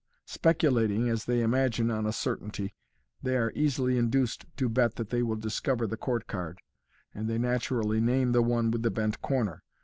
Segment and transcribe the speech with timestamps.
[0.25, 2.73] Speculating, as they imagine, on a certainty,
[3.21, 6.59] they an easily induced to bet that they will discover the court card,
[7.13, 9.61] and they naturally name the one with the bent corner.